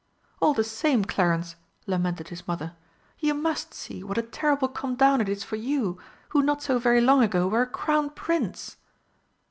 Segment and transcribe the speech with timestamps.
[0.39, 1.55] "All the same, Clarence,"
[1.85, 2.73] lamented his Mother,
[3.19, 6.79] "you must see what a terrible come down it is for you, who not so
[6.79, 8.77] very long ago were a Crown Prince!"